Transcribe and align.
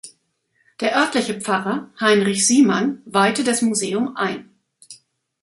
Der 0.79 0.97
örtliche 0.97 1.39
Pfarrer, 1.39 1.91
Heinrich 1.99 2.47
Siemann, 2.47 3.03
weihte 3.05 3.43
das 3.43 3.61
Museum 3.61 4.15
ein. 4.17 4.49